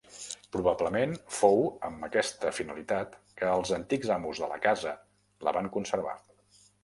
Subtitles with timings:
[0.53, 4.95] Probablement fou amb aquesta finalitat que els antics amos de la casa
[5.49, 6.19] la van conservar.